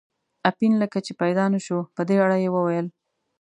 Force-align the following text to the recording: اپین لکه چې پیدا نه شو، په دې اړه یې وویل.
اپین 0.49 0.71
لکه 0.81 0.99
چې 1.05 1.11
پیدا 1.21 1.45
نه 1.53 1.59
شو، 1.65 1.79
په 1.95 2.01
دې 2.07 2.15
اړه 2.25 2.37
یې 2.43 2.49
وویل. 2.51 2.87